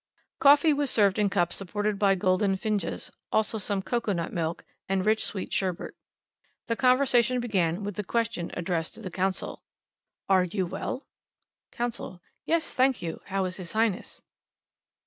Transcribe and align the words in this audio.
Coffee 0.39 0.73
was 0.73 0.89
served 0.89 1.19
in 1.19 1.29
cups 1.29 1.55
supported 1.55 1.99
by 1.99 2.15
golden 2.15 2.55
finjans, 2.55 3.11
also 3.31 3.59
some 3.59 3.83
cocoa 3.83 4.13
nut 4.13 4.33
milk, 4.33 4.65
and 4.89 5.05
rich 5.05 5.23
sweet 5.23 5.53
sherbet. 5.53 5.93
The 6.65 6.75
conversation 6.75 7.39
began 7.39 7.83
with 7.83 7.97
the 7.97 8.03
question 8.03 8.49
addressed 8.55 8.95
to 8.95 8.99
the 9.01 9.11
Consul. 9.11 9.61
"Are 10.27 10.45
you 10.45 10.65
well?" 10.65 11.05
Consul. 11.71 12.19
"Yes, 12.47 12.73
thank 12.73 13.03
you. 13.03 13.21
How 13.25 13.45
is 13.45 13.57
His 13.57 13.73
Highness?" 13.73 14.23